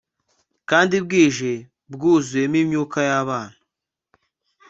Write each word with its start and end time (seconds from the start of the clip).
kandi 0.69 0.95
bwije 1.05 1.51
bwuzuyemo 1.93 2.57
imyuka 2.63 2.97
y'abana, 3.09 3.57